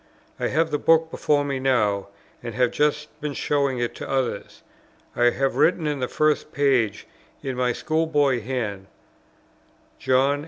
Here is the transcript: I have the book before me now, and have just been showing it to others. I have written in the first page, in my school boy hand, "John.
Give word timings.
I 0.39 0.47
have 0.47 0.71
the 0.71 0.79
book 0.79 1.11
before 1.11 1.45
me 1.45 1.59
now, 1.59 2.07
and 2.41 2.55
have 2.55 2.71
just 2.71 3.09
been 3.21 3.35
showing 3.35 3.77
it 3.77 3.93
to 3.97 4.09
others. 4.09 4.63
I 5.15 5.25
have 5.29 5.57
written 5.57 5.85
in 5.85 5.99
the 5.99 6.07
first 6.07 6.51
page, 6.51 7.05
in 7.43 7.55
my 7.55 7.71
school 7.71 8.07
boy 8.07 8.41
hand, 8.41 8.87
"John. 9.99 10.39